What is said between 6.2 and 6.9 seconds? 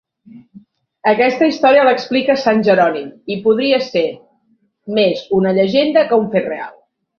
un fet real.